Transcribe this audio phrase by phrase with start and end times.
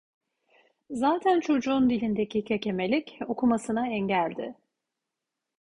[0.91, 4.55] Zaten çocuğun dilindeki kekemelik, okumasına engeldi.